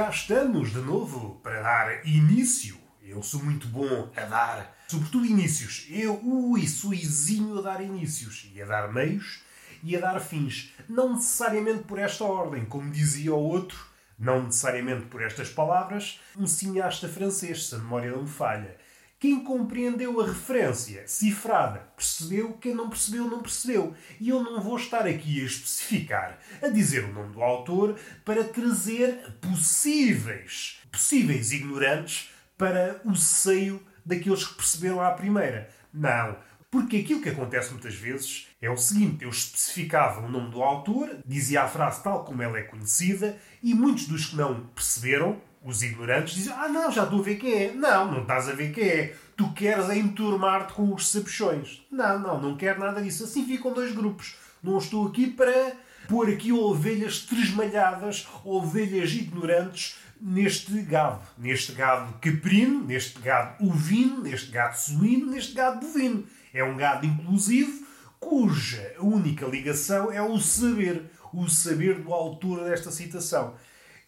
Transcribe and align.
cá 0.00 0.08
estamos 0.08 0.72
de 0.72 0.78
novo 0.78 1.38
para 1.42 1.60
dar 1.60 2.06
início. 2.06 2.74
Eu 3.02 3.22
sou 3.22 3.44
muito 3.44 3.68
bom 3.68 4.10
a 4.16 4.22
dar, 4.22 4.74
sobretudo 4.88 5.26
inícios. 5.26 5.86
Eu, 5.90 6.18
ui, 6.24 6.66
sou 6.66 6.94
izinho 6.94 7.58
a 7.58 7.60
dar 7.60 7.82
inícios 7.82 8.50
e 8.54 8.62
a 8.62 8.64
dar 8.64 8.90
meios 8.90 9.42
e 9.82 9.94
a 9.94 10.00
dar 10.00 10.18
fins. 10.18 10.72
Não 10.88 11.16
necessariamente 11.16 11.82
por 11.82 11.98
esta 11.98 12.24
ordem, 12.24 12.64
como 12.64 12.90
dizia 12.90 13.34
o 13.34 13.38
outro, 13.38 13.78
não 14.18 14.44
necessariamente 14.44 15.04
por 15.04 15.20
estas 15.20 15.50
palavras, 15.50 16.18
um 16.34 16.46
cineasta 16.46 17.06
francês, 17.06 17.66
se 17.66 17.74
a 17.74 17.78
memória 17.78 18.10
não 18.10 18.22
me 18.22 18.28
falha. 18.30 18.78
Quem 19.20 19.44
compreendeu 19.44 20.18
a 20.18 20.26
referência 20.26 21.06
cifrada 21.06 21.80
percebeu, 21.94 22.54
quem 22.54 22.74
não 22.74 22.88
percebeu, 22.88 23.26
não 23.26 23.42
percebeu. 23.42 23.94
E 24.18 24.30
eu 24.30 24.42
não 24.42 24.62
vou 24.62 24.78
estar 24.78 25.06
aqui 25.06 25.42
a 25.42 25.44
especificar, 25.44 26.38
a 26.62 26.68
dizer 26.68 27.04
o 27.04 27.12
nome 27.12 27.34
do 27.34 27.42
autor, 27.42 28.00
para 28.24 28.42
trazer 28.42 29.36
possíveis, 29.42 30.80
possíveis 30.90 31.52
ignorantes 31.52 32.30
para 32.56 32.98
o 33.04 33.14
seio 33.14 33.82
daqueles 34.06 34.46
que 34.46 34.54
perceberam 34.54 35.02
à 35.02 35.10
primeira. 35.10 35.68
Não. 35.92 36.38
Porque 36.70 36.96
aquilo 36.96 37.20
que 37.20 37.28
acontece 37.28 37.72
muitas 37.72 37.96
vezes 37.96 38.48
é 38.58 38.70
o 38.70 38.76
seguinte: 38.78 39.24
eu 39.24 39.28
especificava 39.28 40.24
o 40.24 40.30
nome 40.30 40.50
do 40.50 40.62
autor, 40.62 41.18
dizia 41.26 41.64
a 41.64 41.68
frase 41.68 42.02
tal 42.02 42.24
como 42.24 42.40
ela 42.40 42.58
é 42.58 42.62
conhecida, 42.62 43.36
e 43.62 43.74
muitos 43.74 44.06
dos 44.06 44.26
que 44.26 44.36
não 44.36 44.66
perceberam 44.68 45.38
os 45.64 45.82
ignorantes 45.82 46.34
dizem: 46.34 46.52
Ah, 46.54 46.68
não, 46.68 46.90
já 46.90 47.04
estou 47.04 47.20
a 47.20 47.22
ver 47.22 47.36
quem 47.36 47.52
é. 47.52 47.72
Não, 47.72 48.10
não 48.10 48.22
estás 48.22 48.48
a 48.48 48.52
ver 48.52 48.72
quem 48.72 48.84
é. 48.84 49.16
Tu 49.36 49.52
queres 49.52 49.88
é 49.88 49.96
enturmar-te 49.98 50.72
com 50.72 50.92
os 50.92 51.08
sabichões. 51.08 51.82
Não, 51.90 52.18
não, 52.18 52.40
não 52.40 52.56
quero 52.56 52.80
nada 52.80 53.02
disso. 53.02 53.24
Assim 53.24 53.46
ficam 53.46 53.72
dois 53.72 53.92
grupos. 53.94 54.36
Não 54.62 54.78
estou 54.78 55.06
aqui 55.06 55.26
para 55.26 55.72
pôr 56.08 56.28
aqui 56.28 56.52
ovelhas 56.52 57.20
tresmalhadas, 57.20 58.26
ovelhas 58.44 59.12
ignorantes 59.12 59.96
neste 60.20 60.82
gado. 60.82 61.22
Neste 61.38 61.72
gado 61.72 62.12
caprino, 62.20 62.84
neste 62.84 63.18
gado 63.20 63.64
ovino, 63.64 64.22
neste 64.22 64.50
gado 64.50 64.76
suíno, 64.76 65.26
neste 65.26 65.54
gado 65.54 65.80
bovino. 65.86 66.24
É 66.52 66.64
um 66.64 66.76
gado 66.76 67.06
inclusivo 67.06 67.86
cuja 68.18 68.94
única 68.98 69.46
ligação 69.46 70.12
é 70.12 70.20
o 70.20 70.38
saber. 70.38 71.10
O 71.32 71.48
saber 71.48 72.00
do 72.00 72.12
autor 72.12 72.64
desta 72.64 72.90
citação. 72.90 73.54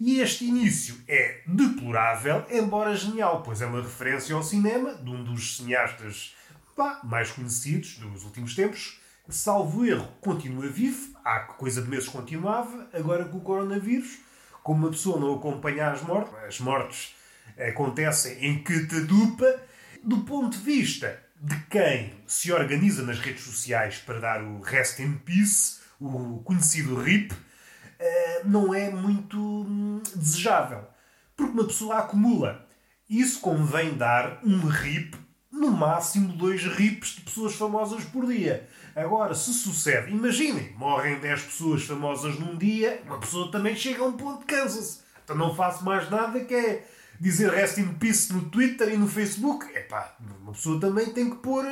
E 0.05 0.19
este 0.19 0.47
início 0.47 0.97
é 1.07 1.43
deplorável, 1.47 2.45
embora 2.51 2.97
genial, 2.97 3.41
pois 3.45 3.63
é 3.63 3.67
uma 3.67 3.81
referência 3.81 4.35
ao 4.35 4.43
cinema 4.43 4.97
de 4.97 5.09
um 5.09 5.23
dos 5.23 5.59
cineastas 5.59 6.35
pá, 6.75 6.99
mais 7.05 7.31
conhecidos 7.31 7.99
dos 7.99 8.25
últimos 8.25 8.57
tempos. 8.57 9.01
Salvo 9.29 9.87
erro, 9.87 10.09
continua 10.21 10.67
vivo, 10.67 11.17
há 11.25 11.39
coisa 11.39 11.81
de 11.81 11.89
meses 11.89 12.09
continuava, 12.09 12.89
agora 12.93 13.27
com 13.27 13.39
o 13.39 13.43
coronavírus, 13.43 14.19
como 14.65 14.81
uma 14.81 14.91
pessoa 14.91 15.21
não 15.21 15.37
acompanha 15.37 15.93
as 15.93 16.03
mortes, 16.03 16.35
as 16.49 16.59
mortes 16.59 17.15
acontecem 17.57 18.45
em 18.45 18.61
catadupa, 18.61 19.61
do 20.03 20.23
ponto 20.23 20.59
de 20.59 20.65
vista 20.65 21.23
de 21.41 21.57
quem 21.71 22.13
se 22.27 22.51
organiza 22.51 23.05
nas 23.05 23.21
redes 23.21 23.45
sociais 23.45 23.99
para 23.99 24.19
dar 24.19 24.43
o 24.43 24.63
rest 24.63 24.99
in 24.99 25.13
peace, 25.19 25.79
o 26.01 26.43
conhecido 26.43 27.01
RIP, 27.01 27.33
não 28.45 28.75
é 28.75 28.91
muito 28.91 29.39
hum, 29.39 30.01
desejável. 30.15 30.85
Porque 31.37 31.53
uma 31.53 31.65
pessoa 31.65 31.99
acumula. 31.99 32.67
Isso 33.09 33.41
convém 33.41 33.95
dar 33.95 34.41
um 34.45 34.67
RIP, 34.67 35.17
no 35.51 35.71
máximo 35.71 36.33
dois 36.33 36.65
RIPs 36.65 37.17
de 37.17 37.21
pessoas 37.23 37.55
famosas 37.55 38.05
por 38.05 38.27
dia. 38.27 38.69
Agora, 38.97 39.35
se 39.35 39.53
sucede, 39.53 40.11
imaginem, 40.11 40.73
morrem 40.77 41.19
10 41.19 41.43
pessoas 41.43 41.85
famosas 41.85 42.39
num 42.39 42.57
dia, 42.57 43.03
uma 43.07 43.19
pessoa 43.19 43.51
também 43.51 43.77
chega 43.77 44.03
a 44.03 44.07
um 44.07 44.13
ponto 44.13 44.41
de 44.41 44.47
cansa-se. 44.47 45.01
Então 45.23 45.37
não 45.37 45.55
faço 45.55 45.85
mais 45.85 46.11
nada 46.11 46.41
que 46.41 46.55
é 46.55 46.87
dizer 47.21 47.51
rest 47.51 47.79
in 47.79 47.95
peace 47.95 48.33
no 48.33 48.43
Twitter 48.47 48.93
e 48.93 48.97
no 48.97 49.07
Facebook. 49.07 49.67
Epá, 49.77 50.17
uma 50.41 50.53
pessoa 50.53 50.81
também 50.81 51.13
tem 51.13 51.31
que 51.31 51.37
pôr 51.37 51.65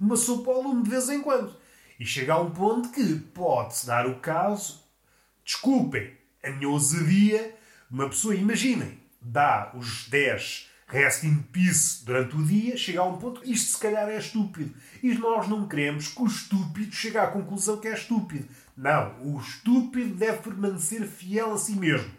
uma 0.00 0.16
sopa 0.16 0.50
ao 0.50 0.62
lume 0.62 0.82
de 0.82 0.90
vez 0.90 1.08
em 1.08 1.20
quando. 1.20 1.54
E 2.00 2.04
chega 2.04 2.34
a 2.34 2.40
um 2.40 2.50
ponto 2.50 2.90
que 2.90 3.14
pode-se 3.34 3.86
dar 3.86 4.06
o 4.06 4.18
caso 4.20 4.85
Desculpem 5.46 6.12
a 6.42 6.50
minha 6.50 6.68
ousadia. 6.68 7.56
Uma 7.88 8.08
pessoa, 8.08 8.34
imaginem, 8.34 8.98
dá 9.22 9.70
os 9.76 10.08
10 10.08 10.70
rest 10.88 11.22
in 11.22 11.38
peace 11.52 12.04
durante 12.04 12.36
o 12.36 12.44
dia, 12.44 12.76
chega 12.76 13.00
a 13.00 13.04
um 13.04 13.16
ponto 13.16 13.42
isto 13.44 13.72
se 13.72 13.78
calhar 13.78 14.08
é 14.08 14.18
estúpido. 14.18 14.74
E 15.00 15.14
nós 15.14 15.48
não 15.48 15.68
queremos 15.68 16.08
que 16.08 16.20
o 16.20 16.26
estúpido 16.26 16.92
chegue 16.92 17.18
à 17.18 17.28
conclusão 17.28 17.76
que 17.76 17.86
é 17.86 17.94
estúpido. 17.94 18.48
Não, 18.76 19.14
o 19.22 19.38
estúpido 19.38 20.16
deve 20.16 20.38
permanecer 20.38 21.06
fiel 21.06 21.52
a 21.52 21.58
si 21.58 21.76
mesmo. 21.76 22.10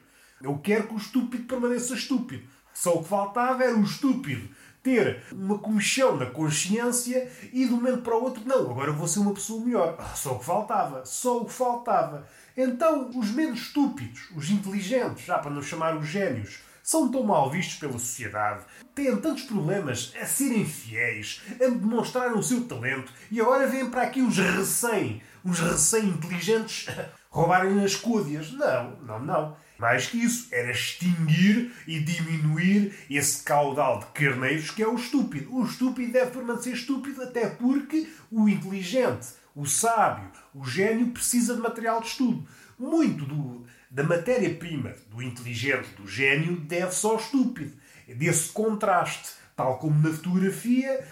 Eu 0.41 0.57
quero 0.59 0.87
que 0.87 0.93
o 0.93 0.97
estúpido 0.97 1.43
permaneça 1.43 1.95
estúpido. 1.95 2.47
Só 2.73 2.95
o 2.95 3.03
que 3.03 3.09
faltava 3.09 3.63
era 3.63 3.75
o 3.75 3.83
estúpido 3.83 4.47
ter 4.87 5.21
uma 5.33 5.59
comichão 5.59 6.15
na 6.15 6.27
consciência 6.27 7.29
e 7.51 7.65
de 7.65 7.73
um 7.73 7.77
momento 7.77 8.03
para 8.03 8.15
o 8.15 8.23
outro, 8.23 8.41
não, 8.45 8.71
agora 8.71 8.93
vou 8.93 9.05
ser 9.05 9.19
uma 9.19 9.33
pessoa 9.33 9.65
melhor. 9.65 9.97
Ah, 9.99 10.15
só 10.15 10.33
o 10.33 10.39
que 10.39 10.45
faltava. 10.45 11.05
Só 11.05 11.41
o 11.41 11.45
que 11.45 11.51
faltava. 11.51 12.25
Então, 12.57 13.11
os 13.13 13.29
menos 13.29 13.59
estúpidos, 13.59 14.29
os 14.35 14.49
inteligentes, 14.49 15.23
já 15.25 15.37
para 15.37 15.51
não 15.51 15.61
chamar 15.61 15.95
os 15.95 16.07
génios, 16.07 16.57
são 16.81 17.11
tão 17.11 17.21
mal 17.21 17.51
vistos 17.51 17.75
pela 17.75 17.99
sociedade, 17.99 18.65
têm 18.95 19.15
tantos 19.17 19.43
problemas 19.43 20.11
a 20.19 20.25
serem 20.25 20.65
fiéis, 20.65 21.41
a 21.61 21.69
demonstrar 21.69 22.33
o 22.33 22.41
seu 22.41 22.65
talento, 22.65 23.13
e 23.29 23.39
agora 23.39 23.67
vêm 23.67 23.87
para 23.91 24.01
aqui 24.01 24.21
os 24.21 24.37
recém, 24.37 25.21
os 25.43 25.59
recém-inteligentes 25.59 26.87
roubarem 27.29 27.83
as 27.83 27.95
cúdias. 27.95 28.51
Não, 28.53 28.95
não, 29.01 29.19
não. 29.19 29.57
Mais 29.77 30.07
que 30.07 30.17
isso, 30.17 30.47
era 30.51 30.71
extinguir 30.71 31.71
e 31.85 31.99
diminuir 31.99 32.95
esse 33.07 33.43
caudal 33.43 33.99
de 33.99 34.07
carneiros 34.07 34.71
que 34.71 34.81
é 34.81 34.87
o 34.87 34.95
estúpido. 34.95 35.55
O 35.55 35.63
estúpido 35.63 36.11
deve 36.11 36.31
permanecer 36.31 36.73
estúpido 36.73 37.21
até 37.21 37.47
porque 37.47 38.09
o 38.31 38.49
inteligente, 38.49 39.27
o 39.57 39.65
sábio, 39.65 40.31
o 40.53 40.63
gênio 40.63 41.07
precisa 41.07 41.55
de 41.55 41.61
material 41.61 41.99
de 41.99 42.09
estudo. 42.09 42.47
Muito 42.77 43.25
do, 43.25 43.65
da 43.89 44.03
matéria-prima 44.03 44.93
do 45.09 45.19
inteligente, 45.19 45.89
do 45.97 46.07
gênio, 46.07 46.57
deve-se 46.57 47.03
ao 47.07 47.15
estúpido. 47.15 47.75
Desse 48.07 48.51
contraste, 48.51 49.31
tal 49.55 49.79
como 49.79 49.99
na 49.99 50.15
fotografia, 50.15 51.07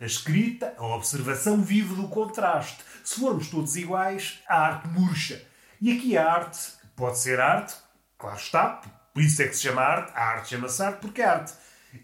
a 0.00 0.06
escrita, 0.06 0.74
a 0.78 0.86
observação 0.86 1.60
vive 1.60 1.94
do 1.94 2.08
contraste. 2.08 2.82
Se 3.04 3.20
formos 3.20 3.50
todos 3.50 3.76
iguais, 3.76 4.40
a 4.48 4.58
arte 4.58 4.88
murcha. 4.88 5.44
E 5.78 5.92
aqui 5.92 6.16
a 6.16 6.32
arte 6.32 6.58
pode 6.96 7.18
ser 7.18 7.38
arte, 7.38 7.74
claro 8.16 8.38
está, 8.38 8.80
por 9.12 9.22
isso 9.22 9.42
é 9.42 9.48
que 9.48 9.54
se 9.54 9.64
chama 9.64 9.82
arte, 9.82 10.12
a 10.14 10.22
arte 10.22 10.48
chama-se 10.48 10.82
arte 10.82 11.00
porque 11.02 11.20
é 11.20 11.26
arte. 11.26 11.52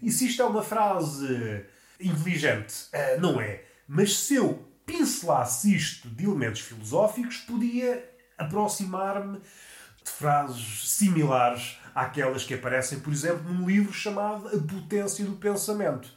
E 0.03 0.11
se 0.11 0.27
isto 0.27 0.39
é 0.43 0.45
uma 0.45 0.61
frase 0.61 1.65
inteligente, 1.99 2.89
eh, 2.93 3.17
não 3.17 3.41
é. 3.41 3.63
Mas 3.87 4.19
se 4.19 4.35
eu 4.35 4.71
pincelasse 4.85 5.75
isto 5.75 6.09
de 6.09 6.25
elementos 6.25 6.61
filosóficos, 6.61 7.37
podia 7.37 8.03
aproximar-me 8.37 9.39
de 9.39 10.11
frases 10.11 10.91
similares 10.91 11.77
àquelas 11.95 12.43
que 12.43 12.53
aparecem, 12.53 12.99
por 12.99 13.13
exemplo, 13.13 13.51
num 13.51 13.67
livro 13.67 13.93
chamado 13.93 14.47
A 14.47 14.59
Potência 14.59 15.25
do 15.25 15.33
Pensamento. 15.33 16.09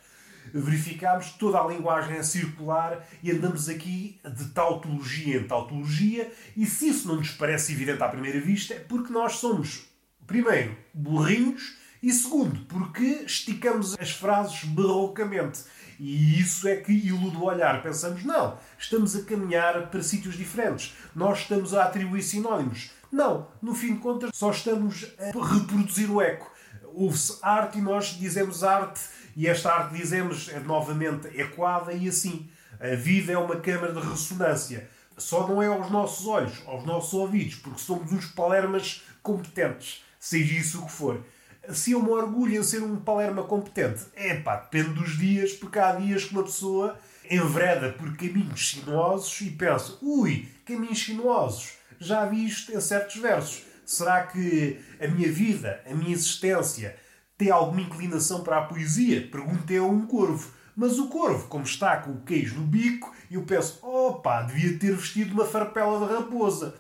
Verificámos 0.53 1.27
que 1.27 1.38
toda 1.38 1.60
a 1.60 1.66
linguagem 1.66 2.16
é 2.16 2.22
circular 2.22 3.06
e 3.22 3.31
andamos 3.31 3.69
aqui 3.69 4.19
de 4.25 4.47
tautologia 4.47 5.38
em 5.38 5.47
tautologia, 5.47 6.33
e 6.56 6.65
se 6.65 6.88
isso 6.88 7.09
não 7.09 7.16
nos 7.16 7.31
parece 7.31 7.72
evidente 7.72 8.03
à 8.03 8.09
primeira 8.09 8.41
vista, 8.41 8.75
é 8.75 8.78
porque 8.78 9.12
nós 9.12 9.34
somos, 9.34 9.87
primeiro, 10.27 10.77
burrinhos 10.95 11.77
e, 12.03 12.13
segundo, 12.13 12.60
porque 12.66 13.25
esticamos 13.27 13.97
as 13.98 14.10
frases 14.10 14.65
barrocamente. 14.65 15.65
E 15.98 16.39
isso 16.39 16.69
é 16.69 16.77
que 16.77 16.93
ilude 16.93 17.37
o 17.37 17.45
olhar. 17.45 17.83
Pensamos, 17.83 18.22
não, 18.25 18.59
estamos 18.78 19.16
a 19.16 19.22
caminhar 19.22 19.89
para 19.89 20.03
sítios 20.03 20.37
diferentes. 20.37 20.95
Nós 21.15 21.41
estamos 21.41 21.72
a 21.72 21.84
atribuir 21.84 22.22
sinónimos. 22.22 22.91
Não, 23.10 23.48
no 23.63 23.75
fim 23.75 23.95
de 23.95 24.01
contas, 24.01 24.31
só 24.34 24.51
estamos 24.51 25.07
a 25.19 25.27
reproduzir 25.27 26.10
o 26.10 26.21
eco. 26.21 26.51
Ouve-se 26.93 27.39
arte 27.43 27.78
e 27.78 27.83
nós 27.83 28.19
dizemos 28.19 28.63
arte, 28.63 29.01
e 29.34 29.47
esta 29.47 29.72
arte 29.72 29.97
dizemos 29.97 30.48
é 30.48 30.60
novamente 30.60 31.28
ecoada 31.39 31.93
e 31.93 32.09
assim. 32.09 32.48
A 32.78 32.95
vida 32.95 33.33
é 33.33 33.39
uma 33.39 33.57
câmara 33.57 33.93
de 33.93 34.07
ressonância. 34.07 34.89
Só 35.16 35.48
não 35.48 35.63
é 35.63 35.66
aos 35.66 35.91
nossos 35.91 36.27
olhos, 36.27 36.63
aos 36.66 36.84
nossos 36.84 37.15
ouvidos, 37.15 37.54
porque 37.54 37.81
somos 37.81 38.13
uns 38.13 38.27
palermas 38.27 39.03
competentes, 39.22 40.04
seja 40.21 40.54
isso 40.54 40.83
o 40.83 40.87
que 40.87 40.93
for 40.93 41.25
se 41.72 41.92
eu 41.92 42.03
me 42.03 42.10
orgulho 42.10 42.57
em 42.57 42.63
ser 42.63 42.83
um 42.83 42.97
palerma 42.97 43.42
competente, 43.42 44.04
é 44.15 44.34
pá, 44.34 44.57
depende 44.57 44.95
dos 44.95 45.18
dias, 45.18 45.53
porque 45.53 45.78
há 45.78 45.92
dias 45.92 46.24
que 46.24 46.33
uma 46.33 46.45
pessoa 46.45 46.98
envereda 47.30 47.92
por 47.92 48.16
caminhos 48.16 48.71
sinuosos 48.71 49.41
e 49.41 49.51
pensa, 49.51 49.98
ui, 50.01 50.48
caminhos 50.65 51.04
sinuosos, 51.04 51.72
já 51.98 52.24
vi 52.24 52.47
isto 52.47 52.72
em 52.72 52.80
certos 52.80 53.16
versos. 53.16 53.63
Será 53.84 54.27
que 54.27 54.80
a 55.01 55.07
minha 55.07 55.30
vida, 55.30 55.80
a 55.89 55.95
minha 55.95 56.13
existência, 56.13 56.97
tem 57.39 57.51
alguma 57.51 57.83
inclinação 57.83 58.42
para 58.42 58.59
a 58.59 58.65
poesia? 58.65 59.28
Perguntei 59.30 59.78
a 59.78 59.83
um 59.83 60.07
corvo. 60.07 60.51
Mas 60.74 60.98
o 60.98 61.09
corvo, 61.09 61.48
como 61.48 61.65
está 61.65 61.97
com 61.98 62.10
o 62.10 62.21
queijo 62.21 62.57
no 62.57 62.66
bico, 62.66 63.15
eu 63.30 63.42
penso, 63.42 63.78
opa, 63.86 64.42
devia 64.42 64.78
ter 64.78 64.95
vestido 64.95 65.33
uma 65.33 65.47
farpela 65.47 66.07
de 66.07 66.12
raposa. 66.12 66.74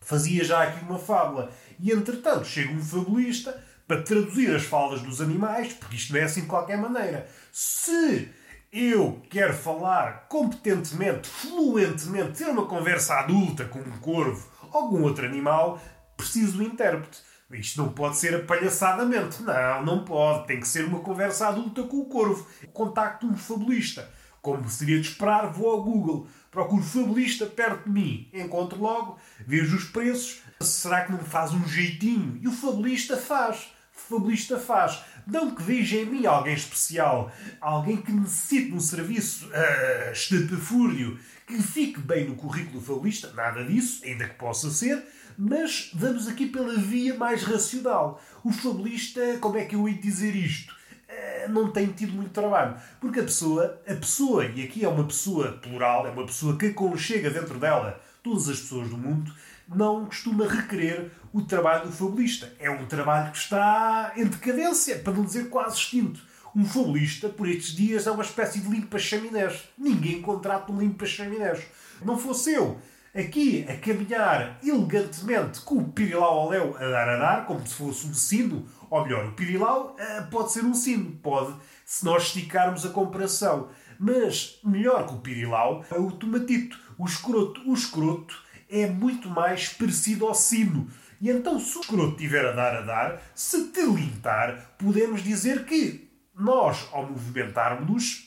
Fazia 0.00 0.42
já 0.44 0.62
aqui 0.62 0.84
uma 0.84 0.98
fábula. 0.98 1.52
E 1.78 1.92
entretanto 1.92 2.46
chega 2.46 2.72
um 2.72 2.82
fabulista 2.82 3.62
para 3.86 4.02
traduzir 4.02 4.54
as 4.54 4.64
falas 4.64 5.00
dos 5.00 5.20
animais, 5.20 5.72
porque 5.72 5.96
isto 5.96 6.12
não 6.12 6.20
é 6.20 6.24
assim 6.24 6.42
de 6.42 6.46
qualquer 6.46 6.76
maneira. 6.76 7.28
Se 7.52 8.28
eu 8.72 9.22
quero 9.30 9.54
falar 9.54 10.26
competentemente, 10.28 11.28
fluentemente, 11.28 12.38
ter 12.38 12.48
uma 12.48 12.66
conversa 12.66 13.14
adulta 13.14 13.64
com 13.64 13.78
um 13.78 13.98
corvo 13.98 14.48
ou 14.72 14.80
algum 14.80 15.02
outro 15.02 15.24
animal, 15.24 15.80
preciso 16.16 16.58
do 16.58 16.62
intérprete. 16.62 17.20
Isto 17.50 17.80
não 17.80 17.92
pode 17.92 18.16
ser 18.16 18.34
apalhaçadamente. 18.34 19.42
Não, 19.42 19.84
não 19.84 20.04
pode. 20.04 20.48
Tem 20.48 20.58
que 20.58 20.66
ser 20.66 20.84
uma 20.84 20.98
conversa 20.98 21.48
adulta 21.48 21.84
com 21.84 21.98
o 21.98 22.06
corvo. 22.06 22.46
Contacto 22.72 23.26
um 23.26 23.36
fabulista. 23.36 24.10
Como 24.42 24.68
seria 24.68 25.00
de 25.00 25.08
esperar, 25.08 25.50
vou 25.52 25.70
ao 25.70 25.82
Google. 25.82 26.28
Procuro 26.50 26.82
fabulista 26.82 27.46
perto 27.46 27.84
de 27.84 27.90
mim. 27.90 28.28
Encontro 28.32 28.80
logo, 28.80 29.18
vejo 29.46 29.76
os 29.76 29.84
preços. 29.84 30.42
Será 30.60 31.04
que 31.04 31.12
não 31.12 31.18
me 31.18 31.24
faz 31.24 31.52
um 31.52 31.66
jeitinho? 31.66 32.38
E 32.42 32.48
o 32.48 32.52
fabulista 32.52 33.16
faz. 33.16 33.75
O 34.06 34.14
fabulista 34.14 34.58
faz. 34.58 35.02
Não 35.26 35.54
que 35.54 35.62
veja 35.62 35.96
em 35.96 36.06
mim 36.06 36.26
alguém 36.26 36.54
especial. 36.54 37.32
Alguém 37.60 37.96
que 37.96 38.12
necessite 38.12 38.70
de 38.70 38.74
um 38.74 38.80
serviço 38.80 39.46
uh, 39.46 40.12
estapafúrdio. 40.12 41.18
Que 41.46 41.60
fique 41.62 42.00
bem 42.00 42.28
no 42.28 42.36
currículo 42.36 42.80
fabulista. 42.80 43.32
Nada 43.32 43.64
disso, 43.64 44.04
ainda 44.04 44.28
que 44.28 44.34
possa 44.34 44.70
ser 44.70 45.04
mas 45.38 45.90
vamos 45.92 46.26
aqui 46.28 46.46
pela 46.46 46.74
via 46.76 47.14
mais 47.14 47.42
racional. 47.42 48.20
O 48.42 48.50
fabulista, 48.50 49.20
como 49.38 49.58
é 49.58 49.64
que 49.64 49.76
eu 49.76 49.86
ia 49.88 49.98
dizer 49.98 50.34
isto? 50.34 50.74
Eh, 51.08 51.46
não 51.48 51.70
tem 51.70 51.88
tido 51.88 52.12
muito 52.12 52.30
trabalho. 52.30 52.76
Porque 53.00 53.20
a 53.20 53.24
pessoa, 53.24 53.80
a 53.86 53.94
pessoa, 53.94 54.46
e 54.46 54.64
aqui 54.64 54.84
é 54.84 54.88
uma 54.88 55.04
pessoa 55.04 55.52
plural, 55.52 56.06
é 56.06 56.10
uma 56.10 56.26
pessoa 56.26 56.56
que 56.56 56.66
aconchega 56.66 57.30
dentro 57.30 57.58
dela 57.58 58.00
todas 58.22 58.48
as 58.48 58.58
pessoas 58.58 58.88
do 58.88 58.96
mundo, 58.98 59.32
não 59.68 60.06
costuma 60.06 60.46
requerer 60.46 61.10
o 61.32 61.42
trabalho 61.42 61.86
do 61.86 61.92
fabulista. 61.92 62.52
É 62.58 62.70
um 62.70 62.86
trabalho 62.86 63.32
que 63.32 63.38
está 63.38 64.12
em 64.16 64.24
decadência, 64.24 64.98
para 64.98 65.12
não 65.12 65.24
dizer 65.24 65.48
quase 65.48 65.76
extinto. 65.76 66.20
Um 66.54 66.64
fabulista, 66.64 67.28
por 67.28 67.48
estes 67.48 67.74
dias, 67.74 68.06
é 68.06 68.10
uma 68.10 68.22
espécie 68.22 68.60
de 68.60 68.68
limpa-chaminés. 68.68 69.68
Ninguém 69.76 70.22
contrata 70.22 70.72
um 70.72 70.78
limpa-chaminés. 70.78 71.62
Não 72.02 72.16
fosse 72.16 72.54
eu 72.54 72.78
aqui 73.16 73.66
a 73.68 73.76
caminhar 73.76 74.58
elegantemente 74.62 75.60
com 75.60 75.76
o 75.76 75.88
pirilau 75.88 76.40
ao 76.40 76.48
léu 76.50 76.76
a 76.76 76.86
dar 76.86 77.08
a 77.08 77.16
dar, 77.16 77.46
como 77.46 77.66
se 77.66 77.74
fosse 77.74 78.06
um 78.06 78.12
sino, 78.12 78.66
ou 78.90 79.02
melhor, 79.02 79.26
o 79.26 79.32
pirilau 79.32 79.96
uh, 79.98 80.30
pode 80.30 80.52
ser 80.52 80.64
um 80.64 80.74
sino, 80.74 81.12
pode, 81.22 81.54
se 81.84 82.04
nós 82.04 82.24
esticarmos 82.24 82.84
a 82.84 82.90
comparação. 82.90 83.68
Mas 83.98 84.60
melhor 84.62 85.06
que 85.06 85.14
o 85.14 85.18
pirilau 85.18 85.84
é 85.90 85.98
o 85.98 86.12
tomatito, 86.12 86.78
o 86.98 87.06
escroto. 87.06 87.62
O 87.68 87.72
escroto 87.72 88.45
é 88.68 88.86
muito 88.86 89.28
mais 89.28 89.68
parecido 89.68 90.26
ao 90.26 90.34
sino. 90.34 90.88
E 91.20 91.30
então, 91.30 91.58
se 91.58 91.78
o 91.78 91.80
escroto 91.80 92.12
estiver 92.12 92.44
a 92.44 92.52
dar 92.52 92.76
a 92.76 92.80
dar, 92.82 93.22
se 93.34 93.68
tilintar, 93.68 94.74
podemos 94.78 95.22
dizer 95.22 95.64
que 95.64 96.10
nós, 96.34 96.86
ao 96.92 97.08
movimentarmos-nos, 97.08 98.26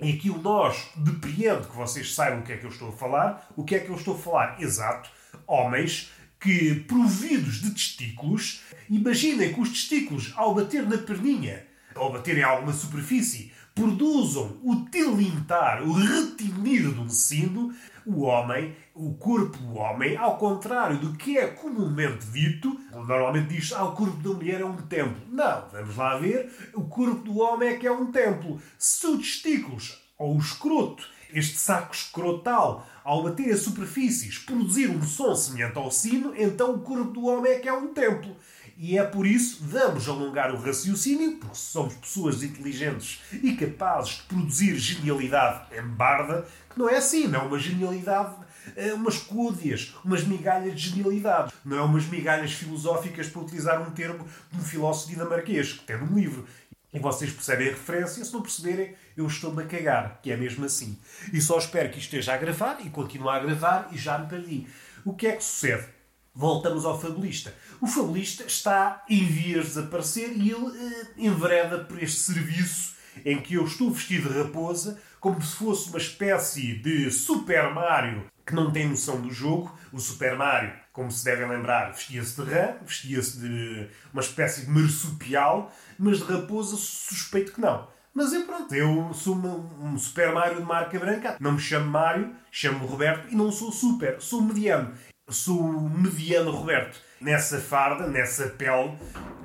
e 0.00 0.12
aqui 0.12 0.30
o 0.30 0.38
nós 0.38 0.88
depreendo 0.96 1.68
que 1.68 1.76
vocês 1.76 2.14
saibam 2.14 2.40
o 2.40 2.42
que 2.42 2.52
é 2.52 2.56
que 2.56 2.64
eu 2.64 2.70
estou 2.70 2.88
a 2.88 2.92
falar. 2.92 3.52
O 3.56 3.64
que 3.64 3.74
é 3.74 3.80
que 3.80 3.90
eu 3.90 3.96
estou 3.96 4.14
a 4.14 4.18
falar? 4.18 4.62
Exato. 4.62 5.10
Homens 5.46 6.10
que, 6.40 6.76
providos 6.86 7.60
de 7.60 7.70
testículos, 7.70 8.62
imaginem 8.88 9.52
que 9.52 9.60
os 9.60 9.68
testículos, 9.68 10.32
ao 10.36 10.54
bater 10.54 10.88
na 10.88 10.96
perninha, 10.96 11.66
ao 11.94 12.10
bater 12.10 12.38
em 12.38 12.42
alguma 12.42 12.72
superfície, 12.72 13.52
produzam 13.74 14.58
o 14.62 14.84
tilintar, 14.90 15.82
o 15.82 15.92
retinir 15.92 16.88
um 17.00 17.08
sino, 17.08 17.74
o 18.04 18.22
homem, 18.22 18.74
o 18.94 19.14
corpo 19.14 19.56
do 19.58 19.74
homem, 19.74 20.16
ao 20.16 20.36
contrário 20.36 20.98
do 20.98 21.12
que 21.14 21.38
é 21.38 21.46
comumente 21.46 22.26
dito, 22.26 22.78
normalmente 22.92 23.54
diz 23.54 23.72
ah, 23.72 23.84
o 23.84 23.92
corpo 23.92 24.16
da 24.16 24.34
mulher 24.34 24.60
é 24.60 24.64
um 24.64 24.76
templo. 24.76 25.22
Não, 25.30 25.64
vamos 25.72 25.96
lá 25.96 26.18
ver, 26.18 26.50
o 26.74 26.84
corpo 26.84 27.22
do 27.22 27.38
homem 27.38 27.70
é 27.70 27.76
que 27.76 27.86
é 27.86 27.92
um 27.92 28.10
templo. 28.10 28.60
Se 28.78 29.06
os 29.06 29.18
testículos 29.18 30.02
ou 30.18 30.36
o 30.36 30.38
escroto, 30.38 31.08
este 31.32 31.56
saco 31.56 31.94
escrotal, 31.94 32.86
ao 33.04 33.22
bater 33.22 33.52
a 33.52 33.56
superfícies, 33.56 34.38
produzir 34.38 34.90
um 34.90 35.02
som 35.02 35.34
semelhante 35.34 35.78
ao 35.78 35.90
sino, 35.90 36.34
então 36.36 36.74
o 36.74 36.80
corpo 36.80 37.12
do 37.12 37.26
homem 37.26 37.52
é 37.52 37.58
que 37.58 37.68
é 37.68 37.72
um 37.72 37.94
templo. 37.94 38.36
E 38.82 38.96
é 38.96 39.04
por 39.04 39.26
isso 39.26 39.58
vamos 39.60 40.08
alongar 40.08 40.54
o 40.54 40.58
raciocínio, 40.58 41.36
porque 41.36 41.54
somos 41.54 41.92
pessoas 41.96 42.42
inteligentes 42.42 43.20
e 43.30 43.52
capazes 43.52 44.12
de 44.14 44.22
produzir 44.22 44.74
genialidade 44.78 45.66
em 45.78 45.86
barda, 45.86 46.46
que 46.70 46.78
não 46.78 46.88
é 46.88 46.96
assim, 46.96 47.28
não 47.28 47.42
é 47.42 47.42
uma 47.42 47.58
genialidade, 47.58 48.34
é 48.74 48.94
umas 48.94 49.18
côdeas, 49.18 49.94
umas 50.02 50.24
migalhas 50.24 50.74
de 50.74 50.88
genialidade. 50.88 51.52
Não 51.62 51.76
é 51.76 51.82
umas 51.82 52.06
migalhas 52.06 52.52
filosóficas, 52.52 53.28
para 53.28 53.42
utilizar 53.42 53.86
um 53.86 53.90
termo 53.90 54.26
de 54.50 54.58
um 54.58 54.62
filósofo 54.62 55.10
dinamarquês, 55.10 55.74
que 55.74 55.84
tem 55.84 55.96
um 55.96 56.18
livro. 56.18 56.46
E 56.90 56.98
vocês 56.98 57.30
percebem 57.30 57.68
a 57.68 57.72
referência, 57.72 58.24
se 58.24 58.32
não 58.32 58.40
perceberem, 58.40 58.94
eu 59.14 59.26
estou-me 59.26 59.62
a 59.62 59.66
cagar, 59.66 60.20
que 60.22 60.32
é 60.32 60.38
mesmo 60.38 60.64
assim. 60.64 60.98
E 61.34 61.40
só 61.42 61.58
espero 61.58 61.90
que 61.90 61.98
isto 61.98 62.16
esteja 62.16 62.32
a 62.32 62.38
gravar 62.38 62.78
e 62.82 62.88
continue 62.88 63.28
a 63.28 63.40
gravar 63.40 63.90
e 63.92 63.98
já 63.98 64.16
me 64.16 64.26
perdi. 64.26 64.66
O 65.04 65.12
que 65.12 65.26
é 65.26 65.36
que 65.36 65.44
sucede? 65.44 65.99
Voltamos 66.40 66.86
ao 66.86 66.98
fabulista. 66.98 67.54
O 67.82 67.86
fabulista 67.86 68.44
está 68.44 69.04
em 69.10 69.26
vias 69.26 69.64
de 69.64 69.68
desaparecer 69.74 70.32
e 70.34 70.50
ele 70.50 70.72
eh, 70.74 71.06
envereda 71.18 71.84
por 71.84 72.02
este 72.02 72.18
serviço 72.18 72.94
em 73.26 73.42
que 73.42 73.56
eu 73.56 73.64
estou 73.66 73.90
vestido 73.90 74.30
de 74.30 74.38
raposa, 74.38 74.98
como 75.20 75.42
se 75.42 75.56
fosse 75.56 75.90
uma 75.90 75.98
espécie 75.98 76.78
de 76.78 77.10
Super 77.10 77.74
Mario 77.74 78.24
que 78.46 78.54
não 78.54 78.70
tem 78.70 78.88
noção 78.88 79.20
do 79.20 79.30
jogo. 79.30 79.78
O 79.92 80.00
Super 80.00 80.34
Mario, 80.34 80.72
como 80.94 81.12
se 81.12 81.22
devem 81.26 81.46
lembrar, 81.46 81.92
vestia-se 81.92 82.42
de 82.42 82.50
rã, 82.50 82.74
vestia-se 82.86 83.38
de 83.38 83.88
uma 84.10 84.22
espécie 84.22 84.64
de 84.64 84.70
marsupial, 84.70 85.70
mas 85.98 86.20
de 86.20 86.24
raposa 86.24 86.74
suspeito 86.74 87.52
que 87.52 87.60
não. 87.60 87.86
Mas 88.14 88.32
eu 88.32 88.46
pronto, 88.46 88.74
eu 88.74 89.12
sou 89.12 89.36
um 89.36 89.98
Super 89.98 90.32
Mario 90.32 90.56
de 90.56 90.64
marca 90.64 90.98
branca. 90.98 91.36
Não 91.38 91.52
me 91.52 91.60
chamo 91.60 91.90
Mario, 91.90 92.34
chamo 92.50 92.86
Roberto 92.86 93.28
e 93.30 93.36
não 93.36 93.52
sou 93.52 93.70
super, 93.70 94.22
sou 94.22 94.40
mediano 94.40 94.94
sou 95.32 95.60
o 95.60 95.90
mediano 95.90 96.50
Roberto. 96.50 97.00
Nessa 97.20 97.58
farda, 97.58 98.06
nessa 98.06 98.48
pele, 98.48 98.96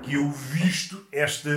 que 0.04 0.16
eu 0.16 0.30
visto 0.32 1.06
esta. 1.12 1.50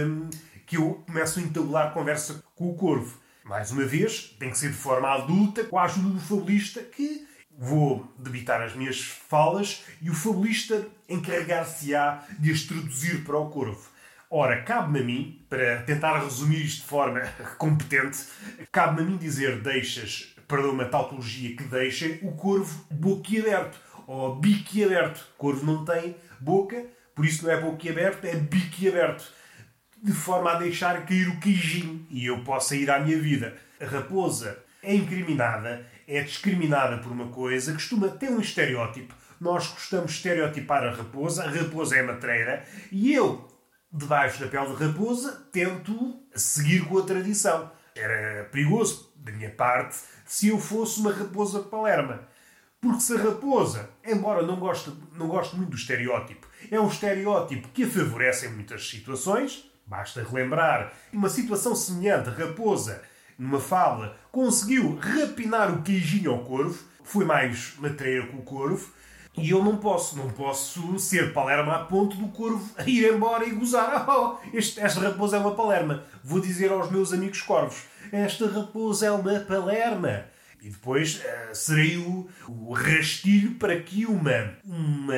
que 0.67 0.77
eu 0.77 1.03
começo 1.07 1.39
a 1.39 1.43
entabular 1.43 1.93
conversa 1.93 2.43
com 2.55 2.71
o 2.71 2.75
corvo. 2.75 3.19
Mais 3.45 3.71
uma 3.71 3.85
vez, 3.85 4.37
tem 4.39 4.51
que 4.51 4.59
ser 4.59 4.71
de 4.71 4.77
forma 4.77 5.09
adulta, 5.09 5.65
com 5.65 5.79
a 5.79 5.85
ajuda 5.85 6.11
do 6.11 6.21
fabulista, 6.21 6.83
que 6.83 7.27
vou 7.59 8.07
debitar 8.19 8.61
as 8.61 8.75
minhas 8.75 9.01
falas 9.01 9.85
e 10.03 10.11
o 10.11 10.15
fabulista 10.15 10.87
encarregar-se-á 11.09 12.25
de 12.39 12.53
as 12.53 12.63
traduzir 12.63 13.25
para 13.25 13.39
o 13.39 13.49
corvo. 13.49 13.89
Ora, 14.31 14.63
cabe-me 14.63 15.01
a 15.01 15.05
mim, 15.05 15.47
para 15.49 15.83
tentar 15.83 16.19
resumir 16.23 16.63
isto 16.63 16.83
de 16.83 16.89
forma 16.89 17.21
competente, 17.57 18.27
cabe-me 18.71 19.09
a 19.09 19.11
mim 19.11 19.17
dizer 19.17 19.63
deixas, 19.63 20.35
perdão, 20.47 20.73
uma 20.73 20.85
tautologia 20.85 21.57
que 21.57 21.65
deixa 21.65 22.19
o 22.23 22.33
corvo 22.33 22.87
boquiaberto 22.91 23.88
ou 24.09 24.37
biquiaberto. 24.37 25.25
Corvo 25.37 25.67
não 25.67 25.85
tem 25.85 26.17
boca, 26.41 26.85
por 27.15 27.27
isso 27.27 27.45
não 27.45 27.53
é 27.53 27.61
boquiaberto, 27.61 28.27
é 28.27 28.35
biquiaberto. 28.35 29.25
De 30.03 30.13
forma 30.13 30.53
a 30.53 30.59
deixar 30.59 31.05
cair 31.05 31.29
o 31.29 31.39
queijinho 31.39 32.07
e 32.09 32.27
eu 32.27 32.43
possa 32.43 32.75
ir 32.75 32.91
à 32.91 32.99
minha 32.99 33.19
vida. 33.19 33.57
A 33.81 33.85
raposa 33.85 34.59
é 34.83 34.95
incriminada, 34.95 35.87
é 36.07 36.23
discriminada 36.23 36.99
por 36.99 37.13
uma 37.13 37.29
coisa, 37.29 37.73
costuma 37.73 38.09
ter 38.09 38.31
um 38.31 38.41
estereótipo. 38.41 39.15
Nós 39.41 39.67
gostamos 39.69 40.13
de 40.13 40.17
estereotipar 40.17 40.83
a 40.85 40.91
raposa, 40.91 41.45
a 41.45 41.51
raposa 41.51 41.97
é 41.97 42.03
matreira, 42.03 42.65
e 42.91 43.13
eu, 43.13 43.47
debaixo 43.93 44.41
da 44.41 44.49
pele 44.49 44.75
de 44.75 44.85
raposa, 44.85 45.49
tento 45.53 46.21
seguir 46.35 46.87
com 46.87 46.99
a 46.99 47.03
tradição. 47.03 47.71
Era 47.95 48.45
perigoso, 48.45 49.13
da 49.17 49.33
minha 49.33 49.51
parte, 49.51 49.97
se 50.25 50.49
eu 50.49 50.59
fosse 50.59 51.01
uma 51.01 51.13
raposa 51.13 51.61
palerma. 51.61 52.27
Porque 52.81 53.01
se 53.01 53.15
a 53.15 53.19
raposa, 53.19 53.91
embora 54.07 54.47
não 54.47 54.57
goste, 54.57 54.93
não 55.17 55.27
goste 55.27 55.57
muito 55.57 55.71
do 55.71 55.77
estereótipo, 55.77 56.47
é 56.71 56.81
um 56.81 56.87
estereótipo 56.87 57.69
que 57.69 57.83
a 57.83 57.89
favorece 57.89 58.47
em 58.47 58.53
muitas 58.53 58.89
situações, 58.89 59.69
basta 59.85 60.23
relembrar 60.23 60.93
uma 61.13 61.29
situação 61.29 61.75
semelhante, 61.75 62.31
raposa, 62.31 63.03
numa 63.37 63.59
fábula, 63.59 64.17
conseguiu 64.31 64.97
rapinar 64.97 65.73
o 65.73 65.83
queijinho 65.83 66.31
ao 66.31 66.45
corvo, 66.45 66.79
foi 67.03 67.25
mais 67.25 67.75
matreira 67.79 68.27
que 68.27 68.37
o 68.37 68.43
corvo, 68.43 68.93
e 69.37 69.51
eu 69.51 69.63
não 69.63 69.77
posso, 69.77 70.17
não 70.17 70.31
posso 70.31 70.99
ser 70.99 71.33
palerma 71.33 71.77
a 71.77 71.85
ponto 71.85 72.17
do 72.17 72.29
corvo 72.29 72.65
ir 72.87 73.13
embora 73.13 73.45
e 73.45 73.51
gozar. 73.51 74.07
Oh, 74.09 74.37
este, 74.53 74.81
esta 74.81 75.01
raposa 75.01 75.37
é 75.37 75.41
uma 75.41 75.55
palerma. 75.55 76.05
Vou 76.25 76.41
dizer 76.41 76.73
aos 76.73 76.91
meus 76.91 77.13
amigos 77.13 77.41
corvos: 77.43 77.85
esta 78.11 78.49
raposa 78.49 79.07
é 79.07 79.11
uma 79.11 79.39
palerma. 79.41 80.25
E 80.61 80.71
depois 80.71 81.21
uh, 81.21 81.55
serei 81.55 81.97
o, 81.99 82.29
o 82.49 82.73
rastilho 82.73 83.55
para 83.55 83.79
que 83.81 84.07
uma, 84.07 84.55
uma. 84.65 85.15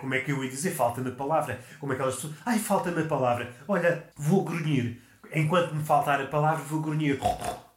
Como 0.00 0.14
é 0.14 0.20
que 0.20 0.32
eu 0.32 0.42
ia 0.42 0.50
dizer? 0.50 0.70
Falta-me 0.72 1.10
a 1.10 1.14
palavra. 1.14 1.60
Como 1.78 1.92
é 1.92 1.96
que 1.96 2.02
elas. 2.02 2.26
Ai, 2.44 2.58
falta-me 2.58 3.02
a 3.02 3.06
palavra. 3.06 3.52
Olha, 3.68 4.04
vou 4.16 4.44
grunhir. 4.44 5.00
Enquanto 5.32 5.74
me 5.74 5.84
faltar 5.84 6.20
a 6.20 6.26
palavra, 6.26 6.64
vou 6.64 6.80
grunhir. 6.80 7.18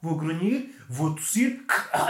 Vou 0.00 0.16
grunhir, 0.16 0.74
vou 0.88 1.14
tossir 1.14 1.64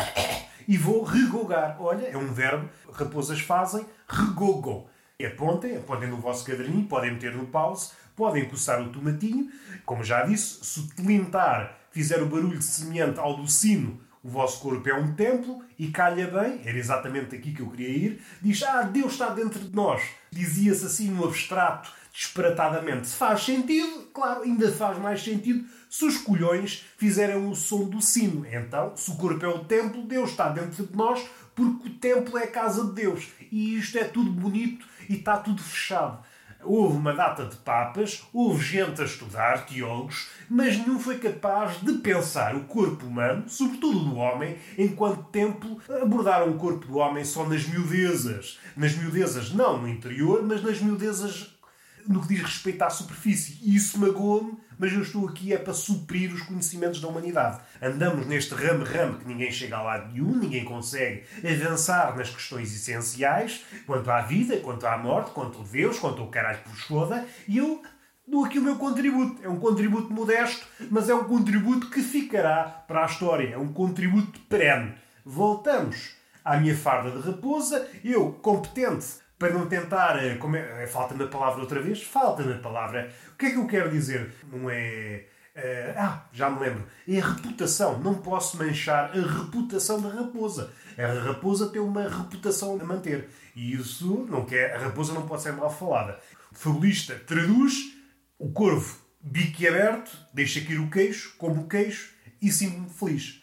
e 0.67 0.77
vou 0.77 1.03
regogar. 1.03 1.77
Olha, 1.81 2.07
é 2.07 2.17
um 2.17 2.33
verbo. 2.33 2.69
Raposas 2.93 3.41
fazem 3.41 3.87
regogam. 4.09 4.87
Apontem, 5.25 5.77
apontem 5.77 6.09
no 6.09 6.17
vosso 6.19 6.45
caderninho, 6.45 6.87
podem 6.87 7.13
meter 7.13 7.35
no 7.35 7.47
pause, 7.47 7.91
podem 8.15 8.49
coçar 8.49 8.81
o 8.81 8.91
tomatinho. 8.91 9.51
Como 9.85 10.05
já 10.05 10.25
disse, 10.25 10.65
se 10.65 10.81
o 10.81 10.87
tilintar 10.89 11.77
fizer 11.91 12.23
o 12.23 12.27
barulho 12.27 12.63
semelhante 12.63 13.19
ao 13.19 13.37
do 13.37 13.49
sino, 13.49 14.01
o 14.29 14.31
vosso 14.31 14.61
corpo 14.61 14.87
é 14.87 14.95
um 14.95 15.15
templo 15.15 15.65
e 15.79 15.89
calha 15.89 16.27
bem, 16.27 16.61
era 16.63 16.77
exatamente 16.77 17.35
aqui 17.35 17.51
que 17.51 17.63
eu 17.63 17.71
queria 17.71 17.89
ir. 17.89 18.23
Diz: 18.43 18.63
Ah, 18.63 18.83
Deus 18.83 19.13
está 19.13 19.31
dentro 19.31 19.59
de 19.59 19.75
nós. 19.75 20.03
Dizia-se 20.31 20.85
assim 20.85 21.09
no 21.09 21.25
abstrato, 21.25 21.91
disparatadamente. 22.13 23.09
Se 23.09 23.17
faz 23.17 23.43
sentido, 23.43 24.09
claro, 24.13 24.43
ainda 24.43 24.71
faz 24.71 24.99
mais 24.99 25.23
sentido 25.23 25.65
se 25.89 26.05
os 26.05 26.19
colhões 26.19 26.85
fizerem 26.99 27.49
o 27.49 27.55
som 27.55 27.89
do 27.89 28.03
sino. 28.03 28.45
Então, 28.47 28.95
se 28.95 29.11
o 29.11 29.17
corpo 29.17 29.43
é 29.47 29.49
o 29.49 29.65
templo, 29.65 30.03
Deus 30.03 30.31
está 30.31 30.51
dentro 30.51 30.87
de 30.87 30.95
nós, 30.95 31.27
porque 31.55 31.89
o 31.89 31.95
templo 31.95 32.37
é 32.37 32.45
a 32.45 32.51
casa 32.51 32.85
de 32.85 32.93
Deus. 32.93 33.29
E 33.51 33.79
isto 33.79 33.97
é 33.97 34.05
tudo 34.05 34.31
bonito 34.31 34.87
e 35.09 35.15
está 35.15 35.39
tudo 35.39 35.63
fechado. 35.63 36.23
Houve 36.63 36.97
uma 36.97 37.15
data 37.15 37.45
de 37.45 37.57
papas, 37.57 38.23
houve 38.33 38.63
gente 38.65 39.01
a 39.01 39.05
estudar, 39.05 39.65
teólogos, 39.65 40.29
mas 40.51 40.77
nenhum 40.77 40.99
foi 40.99 41.19
capaz 41.19 41.81
de 41.81 41.93
pensar 41.95 42.57
o 42.57 42.65
corpo 42.65 43.07
humano, 43.07 43.49
sobretudo 43.49 44.01
do 44.01 44.17
homem, 44.17 44.59
enquanto 44.77 45.31
templo, 45.31 45.81
abordaram 46.03 46.51
o 46.51 46.59
corpo 46.59 46.87
do 46.87 46.99
homem 46.99 47.25
só 47.25 47.47
nas 47.47 47.65
miudezas. 47.67 48.59
Nas 48.77 48.95
miudezas, 48.95 49.53
não 49.53 49.81
no 49.81 49.89
interior, 49.89 50.43
mas 50.43 50.63
nas 50.63 50.81
miudezas 50.81 51.57
no 52.09 52.23
que 52.23 52.29
diz 52.29 52.43
respeito 52.43 52.83
à 52.83 52.91
superfície. 52.91 53.59
E 53.63 53.77
isso 53.77 53.99
magoa-me, 53.99 54.57
mas 54.79 54.93
eu 54.93 55.03
estou 55.03 55.29
aqui 55.29 55.53
é 55.53 55.59
para 55.59 55.75
suprir 55.75 56.33
os 56.33 56.43
conhecimentos 56.43 57.01
da 57.01 57.09
humanidade. 57.09 57.61
Andamos 57.83 58.27
neste 58.27 58.55
ramo-ramo 58.55 59.19
que 59.19 59.27
ninguém 59.27 59.51
chega 59.51 59.77
a 59.77 59.83
lado 59.83 60.13
nenhum, 60.13 60.37
ninguém 60.37 60.65
consegue 60.65 61.25
avançar 61.45 62.17
nas 62.17 62.31
questões 62.31 62.75
essenciais, 62.75 63.65
quanto 63.87 64.11
à 64.11 64.21
vida, 64.21 64.57
quanto 64.59 64.87
à 64.87 64.97
morte, 64.97 65.33
quanto 65.33 65.61
a 65.61 65.65
Deus, 65.65 65.99
quanto 65.99 66.23
ao 66.23 66.29
caralho 66.29 66.61
por 66.63 66.77
foda, 66.77 67.27
e 67.47 67.59
eu 67.59 67.83
dou 68.27 68.45
aqui 68.45 68.59
o 68.59 68.63
meu 68.63 68.77
contributo. 68.77 69.43
É 69.43 69.49
um 69.49 69.59
contributo 69.59 70.13
modesto, 70.13 70.67
mas 70.91 71.09
é 71.09 71.15
um 71.15 71.25
contributo 71.25 71.91
que 71.91 72.03
ficará 72.03 72.65
para 72.87 73.03
a 73.03 73.07
história. 73.07 73.55
É 73.55 73.59
um 73.59 73.73
contributo 73.73 74.39
perene. 74.41 74.95
Voltamos 75.25 76.17
à 76.45 76.57
minha 76.57 76.77
farda 76.77 77.11
de 77.11 77.27
raposa, 77.27 77.89
eu, 78.05 78.33
competente 78.33 79.07
para 79.39 79.53
não 79.53 79.67
tentar. 79.67 80.23
Eh, 80.23 80.37
como 80.37 80.57
é, 80.57 80.83
eh, 80.83 80.87
falta-me 80.87 81.25
a 81.25 81.29
palavra 81.29 81.61
outra 81.61 81.81
vez? 81.81 82.03
Falta-me 82.03 82.55
a 82.55 82.59
palavra. 82.59 83.13
O 83.33 83.37
que 83.37 83.47
é 83.47 83.51
que 83.51 83.57
eu 83.57 83.67
quero 83.67 83.91
dizer? 83.91 84.33
Não 84.53 84.69
é. 84.71 85.25
Uh, 85.57 85.95
ah, 85.97 86.25
já 86.33 86.49
me 86.49 86.61
lembro. 86.61 86.85
É 87.07 87.19
a 87.19 87.27
reputação. 87.27 87.99
Não 87.99 88.15
posso 88.15 88.57
manchar 88.57 89.11
a 89.11 89.41
reputação 89.41 90.01
da 90.01 90.09
raposa. 90.09 90.73
A 90.97 91.27
raposa 91.27 91.69
tem 91.69 91.81
uma 91.81 92.09
reputação 92.09 92.79
a 92.81 92.85
manter. 92.85 93.29
E 93.57 93.75
isso 93.75 94.27
não 94.31 94.45
quer. 94.45 94.77
A 94.77 94.79
raposa 94.79 95.13
não 95.13 95.27
pode 95.27 95.43
ser 95.43 95.53
mal 95.53 95.71
falada. 95.71 96.21
O 96.53 96.55
fabulista 96.55 97.15
traduz 97.27 97.93
o 98.39 98.53
corvo 98.53 99.09
bico 99.21 99.67
aberto, 99.67 100.17
deixa 100.33 100.61
cair 100.61 100.79
o 100.79 100.91
queixo, 100.91 101.35
como 101.37 101.63
o 101.63 101.69
queixo 101.69 102.15
e 102.41 102.51
sinto-me 102.51 102.89
feliz. 102.89 103.43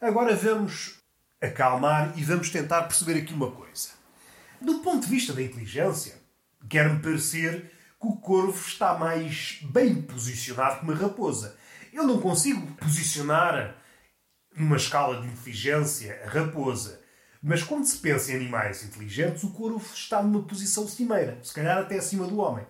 Agora 0.00 0.34
vamos 0.34 0.96
acalmar 1.40 2.12
e 2.16 2.24
vamos 2.24 2.50
tentar 2.50 2.82
perceber 2.82 3.18
aqui 3.20 3.32
uma 3.32 3.50
coisa. 3.50 4.01
Do 4.62 4.78
ponto 4.78 5.04
de 5.04 5.10
vista 5.10 5.32
da 5.32 5.42
inteligência, 5.42 6.14
quer-me 6.68 7.00
parecer 7.00 7.72
que 8.00 8.06
o 8.06 8.16
corvo 8.16 8.64
está 8.64 8.96
mais 8.96 9.58
bem 9.62 10.00
posicionado 10.00 10.78
que 10.78 10.84
uma 10.84 10.94
raposa. 10.94 11.56
Eu 11.92 12.06
não 12.06 12.20
consigo 12.20 12.64
posicionar 12.76 13.76
numa 14.56 14.76
escala 14.76 15.20
de 15.20 15.26
inteligência 15.26 16.22
a 16.24 16.28
raposa. 16.28 17.00
Mas 17.42 17.64
quando 17.64 17.86
se 17.86 17.96
pensa 17.96 18.30
em 18.30 18.36
animais 18.36 18.84
inteligentes, 18.84 19.42
o 19.42 19.50
corvo 19.50 19.84
está 19.92 20.22
numa 20.22 20.44
posição 20.44 20.86
cimeira, 20.86 21.40
se 21.42 21.52
calhar 21.52 21.78
até 21.78 21.98
acima 21.98 22.28
do 22.28 22.38
homem. 22.38 22.64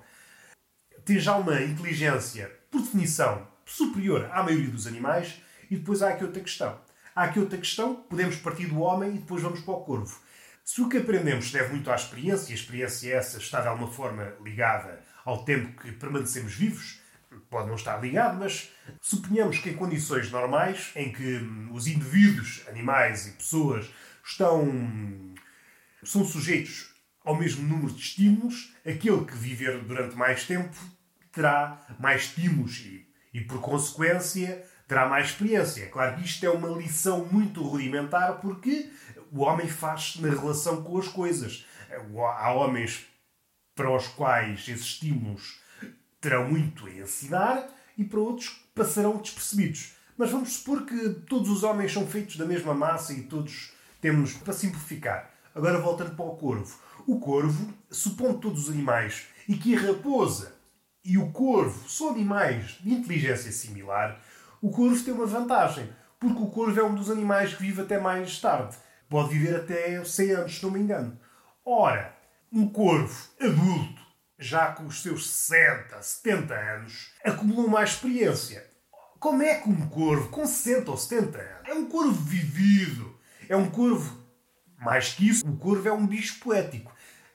Tem 1.05 1.19
já 1.19 1.37
uma 1.37 1.61
inteligência, 1.61 2.51
por 2.71 2.81
definição, 2.81 3.47
superior 3.67 4.31
à 4.33 4.43
maioria 4.43 4.71
dos 4.71 4.87
animais, 4.87 5.43
e 5.71 5.77
depois 5.77 6.01
há 6.03 6.09
aqui 6.09 6.25
outra 6.25 6.41
questão. 6.41 6.81
Há 7.15 7.25
aqui 7.25 7.39
outra 7.39 7.59
questão, 7.59 7.97
podemos 7.97 8.37
partir 8.37 8.67
do 8.67 8.81
homem 8.81 9.11
e 9.11 9.19
depois 9.19 9.43
vamos 9.43 9.61
para 9.61 9.75
o 9.75 9.85
corvo. 9.85 10.19
Se 10.65 10.81
o 10.81 10.89
que 10.89 10.99
aprendemos 10.99 11.51
deve 11.51 11.73
muito 11.73 11.91
à 11.91 11.95
experiência, 11.95 12.51
e 12.51 12.53
a 12.53 12.57
experiência 12.57 13.15
essa 13.15 13.39
está 13.39 13.61
de 13.61 13.69
alguma 13.69 13.91
forma 13.91 14.35
ligada 14.43 15.03
ao 15.25 15.45
tempo 15.45 15.81
que 15.81 15.93
permanecemos 15.93 16.55
vivos, 16.55 17.01
pode 17.51 17.69
não 17.69 17.75
estar 17.75 17.99
ligado, 17.99 18.39
mas 18.39 18.71
suponhamos 19.01 19.59
que 19.59 19.71
em 19.71 19.75
condições 19.75 20.31
normais, 20.31 20.93
em 20.95 21.13
que 21.13 21.39
hum, 21.39 21.71
os 21.73 21.87
indivíduos, 21.87 22.63
animais 22.69 23.27
e 23.27 23.33
pessoas 23.33 23.91
estão 24.25 25.35
são 26.05 26.25
sujeitos 26.25 26.93
ao 27.25 27.37
mesmo 27.37 27.67
número 27.67 27.93
de 27.93 28.01
estímulos, 28.01 28.75
aquele 28.85 29.25
que 29.25 29.37
viver 29.37 29.79
durante 29.85 30.17
mais 30.17 30.45
tempo 30.45 30.77
terá 31.31 31.87
mais 31.99 32.23
estímulos 32.23 32.79
e, 32.81 33.07
e 33.33 33.41
por 33.43 33.61
consequência, 33.61 34.65
terá 34.89 35.09
mais 35.09 35.29
experiência. 35.29 35.85
É 35.85 35.87
claro 35.87 36.17
que 36.17 36.25
isto 36.25 36.45
é 36.45 36.51
uma 36.51 36.69
lição 36.69 37.25
muito 37.25 37.63
rudimentar 37.63 38.41
porque 38.41 38.91
o 39.33 39.41
homem 39.41 39.67
faz 39.67 40.17
na 40.21 40.29
relação 40.29 40.83
com 40.83 40.99
as 40.99 41.09
coisas. 41.09 41.65
Há 42.39 42.53
homens 42.53 43.07
para 43.75 43.91
os 43.91 44.07
quais 44.09 44.61
esses 44.69 44.83
estímulos 44.83 45.59
terão 46.21 46.49
muito 46.49 46.87
a 46.87 46.91
ensinar 46.91 47.67
e 47.97 48.05
para 48.05 48.21
outros 48.21 48.49
passarão 48.75 49.17
despercebidos. 49.17 49.95
Mas 50.17 50.31
vamos 50.31 50.53
supor 50.53 50.85
que 50.85 51.09
todos 51.27 51.49
os 51.49 51.63
homens 51.63 51.93
são 51.93 52.07
feitos 52.07 52.37
da 52.37 52.45
mesma 52.45 52.75
massa 52.75 53.13
e 53.15 53.23
todos 53.23 53.73
temos, 54.01 54.35
para 54.35 54.53
simplificar. 54.53 55.31
Agora 55.55 55.81
voltando 55.81 56.15
para 56.15 56.25
o 56.25 56.37
corvo. 56.37 56.79
O 57.07 57.19
corvo, 57.19 57.73
supondo 57.91 58.39
todos 58.39 58.69
os 58.69 58.75
animais 58.75 59.27
e 59.49 59.57
que 59.57 59.75
a 59.75 59.81
raposa 59.81 60.55
e 61.05 61.19
o 61.19 61.31
corvo 61.31 61.89
são 61.89 62.11
animais 62.11 62.79
de 62.81 62.93
inteligência 62.93 63.51
similar, 63.51 64.21
o 64.61 64.71
corvo 64.71 65.03
tem 65.03 65.13
uma 65.13 65.27
vantagem, 65.27 65.89
porque 66.21 66.41
o 66.41 66.47
corvo 66.47 66.79
é 66.79 66.85
um 66.85 66.95
dos 66.95 67.11
animais 67.11 67.55
que 67.55 67.63
vive 67.63 67.81
até 67.81 67.99
mais 67.99 68.41
tarde. 68.41 68.77
Pode 69.13 69.29
viver 69.29 69.57
até 69.57 70.03
100 70.03 70.31
anos, 70.31 70.57
se 70.57 70.63
não 70.63 70.71
me 70.71 70.81
engano. 70.81 71.21
Ora, 71.67 72.17
um 72.51 72.67
corvo 72.67 73.15
adulto, 73.39 74.01
já 74.39 74.73
com 74.73 74.87
os 74.87 75.03
seus 75.03 75.29
60, 75.29 76.01
70 76.01 76.55
anos, 76.55 77.13
acumulou 77.23 77.69
mais 77.69 77.91
experiência. 77.91 78.67
Como 79.21 79.43
é 79.43 79.57
que 79.57 79.69
um 79.69 79.87
corvo 79.91 80.31
com 80.31 80.47
60 80.47 80.91
ou 80.91 80.97
70 80.97 81.39
anos 81.39 81.69
é 81.69 81.75
um 81.75 81.91
corvo 81.91 82.25
vivido? 82.25 83.15
É 83.51 83.55
um 83.55 83.69
corvo, 83.69 84.19
mais 84.79 85.13
que 85.13 85.29
isso, 85.29 85.47
o 85.47 85.59
corvo 85.59 85.87
é 85.87 85.93
um 85.93 86.07
bicho 86.07 86.41
poético. 86.41 86.91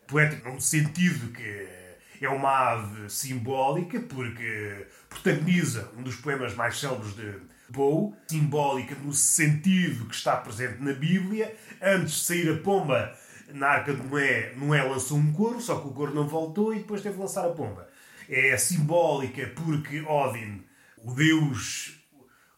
Poético 0.08 0.50
no 0.50 0.60
sentido 0.60 1.32
que 1.32 2.26
é 2.26 2.28
uma 2.28 2.72
ave 2.72 3.08
simbólica 3.08 4.00
porque 4.00 4.88
protagoniza 5.08 5.92
um 5.96 6.02
dos 6.02 6.16
poemas 6.16 6.56
mais 6.56 6.80
célebres 6.80 7.16
de 7.16 7.40
Poe, 7.72 8.14
simbólica 8.28 8.96
no 8.96 9.14
sentido 9.14 10.06
que 10.06 10.16
está 10.16 10.38
presente 10.38 10.82
na 10.82 10.94
Bíblia. 10.94 11.56
Antes 11.82 12.14
de 12.14 12.26
sair 12.26 12.50
a 12.52 12.58
pomba 12.58 13.14
na 13.54 13.68
Arca 13.68 13.94
de 13.94 14.04
Noé, 14.04 14.54
Noé 14.56 14.84
lançou 14.84 15.18
um 15.18 15.32
coro, 15.32 15.60
só 15.62 15.80
que 15.80 15.88
o 15.88 15.92
coro 15.92 16.14
não 16.14 16.28
voltou 16.28 16.74
e 16.74 16.80
depois 16.80 17.02
teve 17.02 17.16
de 17.16 17.22
lançar 17.22 17.46
a 17.46 17.52
pomba. 17.52 17.88
É 18.30 18.58
simbólica 18.58 19.52
porque 19.56 20.02
Odin, 20.02 20.64
o 20.98 21.14
deus, 21.14 21.98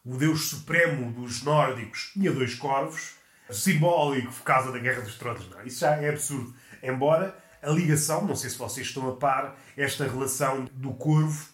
o 0.04 0.16
deus 0.16 0.48
supremo 0.48 1.12
dos 1.12 1.42
nórdicos, 1.42 2.10
tinha 2.12 2.32
dois 2.32 2.54
corvos. 2.54 3.14
Simbólico 3.50 4.32
por 4.32 4.44
causa 4.44 4.70
da 4.70 4.78
Guerra 4.78 5.02
dos 5.02 5.16
Tronos. 5.16 5.48
Não, 5.50 5.62
isso 5.64 5.80
já 5.80 5.96
é 5.96 6.08
absurdo. 6.08 6.54
Embora 6.82 7.36
a 7.60 7.70
ligação, 7.70 8.24
não 8.24 8.36
sei 8.36 8.48
se 8.48 8.56
vocês 8.56 8.86
estão 8.86 9.08
a 9.08 9.16
par, 9.16 9.56
esta 9.76 10.04
relação 10.04 10.68
do 10.72 10.92
corvo 10.94 11.48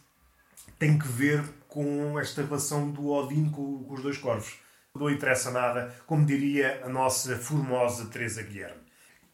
tem 0.79 0.99
que 0.99 1.09
ver 1.09 1.43
com 1.77 2.19
esta 2.19 2.41
relação 2.43 2.91
do 2.91 3.11
Odin 3.11 3.51
com, 3.51 3.85
com 3.85 3.93
os 3.93 4.01
dois 4.01 4.17
corvos. 4.17 4.55
Não 4.95 5.11
interessa 5.11 5.51
nada, 5.51 5.95
como 6.07 6.25
diria 6.25 6.81
a 6.83 6.89
nossa 6.89 7.37
formosa 7.37 8.07
Teresa 8.07 8.43
Guilherme. 8.43 8.81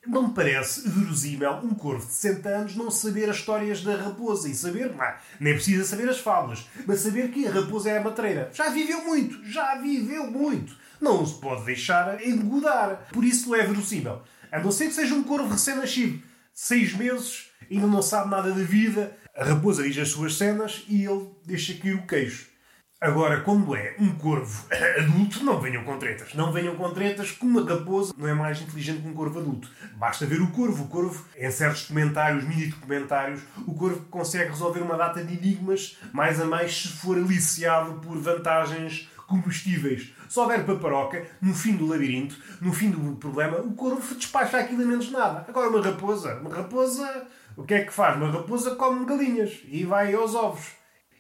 Não 0.05 0.27
me 0.27 0.35
parece 0.35 0.89
verosímil 0.89 1.53
um 1.63 1.73
corvo 1.73 2.05
de 2.05 2.13
60 2.13 2.49
anos 2.49 2.75
não 2.75 2.91
saber 2.91 3.31
as 3.31 3.37
histórias 3.37 3.85
da 3.85 3.95
raposa 3.95 4.49
e 4.49 4.57
saber, 4.57 4.93
não, 4.93 5.15
nem 5.39 5.55
precisa 5.55 5.85
saber 5.85 6.09
as 6.09 6.19
fábulas, 6.19 6.69
mas 6.85 6.99
saber 6.99 7.31
que 7.31 7.47
a 7.47 7.53
raposa 7.53 7.91
é 7.91 7.99
a 7.99 8.03
matreira. 8.03 8.51
Já 8.53 8.71
viveu 8.71 9.05
muito, 9.05 9.45
já 9.45 9.77
viveu 9.77 10.29
muito. 10.29 10.75
Não 11.01 11.25
se 11.25 11.39
pode 11.39 11.65
deixar 11.65 12.27
engodar. 12.27 13.07
Por 13.13 13.23
isso 13.23 13.55
é 13.55 13.65
verossímil. 13.65 14.21
A 14.51 14.59
não 14.59 14.73
ser 14.73 14.87
que 14.87 14.95
seja 14.95 15.15
um 15.15 15.23
corvo 15.23 15.53
recém-nascido. 15.53 16.21
Seis 16.53 16.93
meses, 16.93 17.53
ainda 17.71 17.87
não 17.87 18.03
sabe 18.03 18.31
nada 18.31 18.51
da 18.51 18.65
vida, 18.65 19.17
a 19.37 19.45
raposa 19.45 19.83
diz 19.83 19.99
as 19.99 20.11
suas 20.11 20.37
cenas 20.37 20.85
e 20.89 21.05
ele 21.05 21.31
deixa 21.45 21.75
cair 21.75 21.95
o 21.95 22.07
queixo. 22.07 22.53
Agora, 23.01 23.41
quando 23.41 23.75
é 23.75 23.97
um 23.99 24.15
corvo 24.15 24.65
adulto, 24.71 25.43
não 25.43 25.59
venham 25.59 25.83
com 25.83 25.99
tretas. 25.99 26.35
Não 26.35 26.53
venham 26.53 26.77
com 26.77 26.89
tretas 26.93 27.33
que 27.33 27.45
uma 27.45 27.69
raposa 27.69 28.15
não 28.17 28.29
é 28.29 28.33
mais 28.33 28.61
inteligente 28.61 29.03
que 29.03 29.09
um 29.09 29.15
corvo 29.15 29.41
adulto. 29.41 29.69
Basta 29.97 30.25
ver 30.25 30.41
o 30.41 30.53
corvo. 30.53 30.85
O 30.85 30.89
corvo, 30.89 31.25
em 31.37 31.51
certos 31.51 31.87
comentários, 31.87 32.45
mini 32.45 32.67
documentários, 32.67 33.41
o 33.67 33.75
corvo 33.75 34.05
consegue 34.09 34.51
resolver 34.51 34.81
uma 34.81 34.97
data 34.97 35.25
de 35.25 35.35
enigmas 35.35 35.99
mais 36.13 36.41
a 36.41 36.45
mais 36.45 36.83
se 36.83 36.89
for 36.89 37.17
aliciado 37.17 37.95
por 37.95 38.17
vantagens 38.19 39.09
combustíveis. 39.27 40.13
Se 40.29 40.39
houver 40.39 40.65
paparoca, 40.65 41.27
no 41.41 41.55
fim 41.55 41.75
do 41.75 41.87
labirinto, 41.87 42.37
no 42.61 42.73
fim 42.73 42.91
do 42.91 43.17
problema, 43.17 43.59
o 43.59 43.73
corvo 43.73 44.15
despacha 44.15 44.59
aquilo 44.59 44.83
em 44.83 44.87
menos 44.87 45.11
nada. 45.11 45.45
Agora 45.49 45.71
uma 45.71 45.83
raposa, 45.83 46.37
uma 46.37 46.55
raposa, 46.55 47.27
o 47.57 47.65
que 47.65 47.75
é 47.75 47.85
que 47.85 47.93
faz? 47.93 48.17
Uma 48.17 48.31
raposa 48.31 48.75
come 48.77 49.05
galinhas 49.05 49.61
e 49.69 49.85
vai 49.85 50.15
aos 50.15 50.35
ovos. 50.35 50.73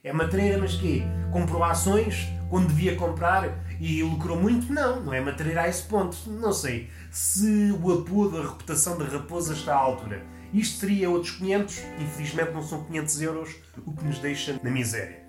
É 0.04 0.12
matreira, 0.12 0.58
mas 0.58 0.74
quê? 0.74 1.02
Comprou 1.30 1.62
ações 1.62 2.28
quando 2.50 2.68
devia 2.68 2.96
comprar 2.96 3.48
e 3.80 4.02
lucrou 4.02 4.36
muito? 4.36 4.72
Não, 4.72 5.00
não 5.00 5.12
é 5.12 5.20
matreira 5.20 5.62
a 5.62 5.68
esse 5.68 5.82
ponto. 5.84 6.16
Não 6.26 6.52
sei 6.52 6.90
se 7.10 7.72
o 7.80 8.00
apodo, 8.00 8.38
a 8.38 8.42
reputação 8.42 8.98
da 8.98 9.04
raposa 9.04 9.52
está 9.52 9.74
à 9.74 9.78
altura. 9.78 10.24
Isto 10.52 10.80
seria 10.80 11.08
outros 11.08 11.32
500, 11.36 11.78
infelizmente 11.98 12.52
não 12.52 12.62
são 12.62 12.84
500 12.84 13.22
euros, 13.22 13.56
o 13.86 13.92
que 13.92 14.04
nos 14.04 14.18
deixa 14.18 14.58
na 14.62 14.70
miséria. 14.70 15.21